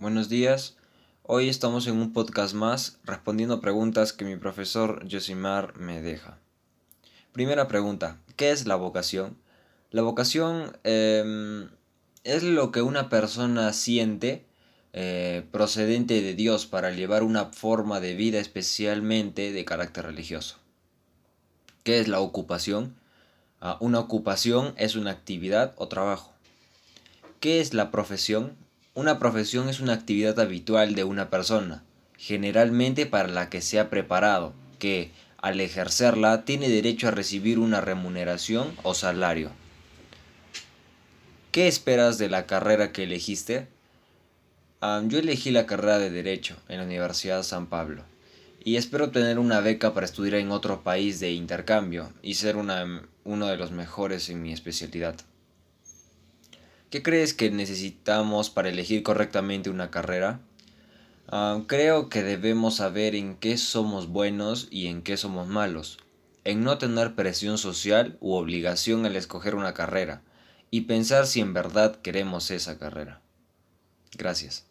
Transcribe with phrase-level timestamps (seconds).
[0.00, 0.78] Buenos días.
[1.24, 6.38] Hoy estamos en un podcast más respondiendo preguntas que mi profesor Josimar me deja.
[7.32, 9.36] Primera pregunta, ¿qué es la vocación?
[9.90, 11.68] La vocación em,
[12.24, 14.46] es lo que una persona siente
[14.94, 20.56] eh, procedente de Dios para llevar una forma de vida especialmente de carácter religioso.
[21.84, 22.96] ¿Qué es la ocupación?
[23.60, 26.32] Ah, una ocupación es una actividad o trabajo.
[27.38, 28.56] ¿Qué es la profesión?
[28.92, 31.84] Una profesión es una actividad habitual de una persona,
[32.18, 37.80] generalmente para la que se ha preparado, que, al ejercerla, tiene derecho a recibir una
[37.80, 39.52] remuneración o salario.
[41.52, 43.68] ¿Qué esperas de la carrera que elegiste?
[44.80, 48.02] Ah, yo elegí la carrera de Derecho en la Universidad San Pablo
[48.64, 53.46] y espero tener una beca para estudiar en otro país de intercambio y ser uno
[53.46, 55.16] de los mejores en mi especialidad.
[56.90, 60.40] ¿Qué crees que necesitamos para elegir correctamente una carrera?
[61.28, 65.98] Ah, creo que debemos saber en qué somos buenos y en qué somos malos,
[66.42, 70.22] en no tener presión social u obligación al escoger una carrera,
[70.72, 73.20] y pensar si en verdad queremos esa carrera.
[74.18, 74.69] Gracias.